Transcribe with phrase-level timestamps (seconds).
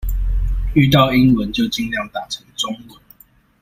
[0.73, 2.97] 遇到英文就儘量打成中文